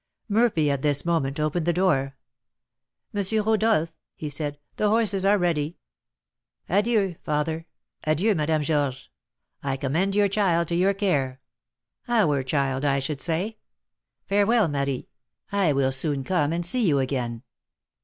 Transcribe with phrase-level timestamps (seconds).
[0.27, 2.15] '"Murphy, at this moment, opened the door.
[3.13, 3.23] "M.
[3.45, 5.77] Rodolph," he said, "the horses are ready."
[6.67, 7.67] "Adieu, father!
[8.03, 9.09] adieu, Madame Georges!
[9.61, 11.39] I commend your child to your care,
[12.07, 13.59] our child, I should say.
[14.25, 15.07] Farewell, Marie;
[15.51, 17.43] I will soon come and see you again."